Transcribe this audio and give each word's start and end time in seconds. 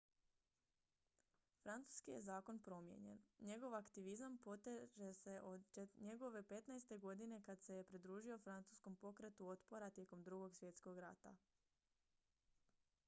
francuski 1.63 2.11
je 2.11 2.21
zakon 2.27 2.59
promijenjen 2.67 3.19
njegov 3.49 3.75
aktivizam 3.79 4.37
proteže 4.45 5.09
se 5.17 5.35
od 5.49 5.67
njegove 6.05 6.41
15. 6.51 6.93
godine 7.03 7.39
kada 7.49 7.55
se 7.65 7.75
je 7.75 7.83
pridružio 7.91 8.37
francuskom 8.45 8.95
pokretu 9.03 9.47
otpora 9.51 9.89
tijekom 9.99 10.21
ii 10.31 10.49
svjetskog 10.57 10.97
rata 11.05 11.35